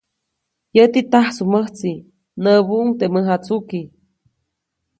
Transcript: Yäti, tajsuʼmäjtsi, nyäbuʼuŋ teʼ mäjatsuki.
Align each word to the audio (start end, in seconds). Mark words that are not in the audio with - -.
Yäti, 0.75 1.01
tajsuʼmäjtsi, 1.11 1.91
nyäbuʼuŋ 2.41 2.87
teʼ 2.99 3.11
mäjatsuki. 3.13 3.81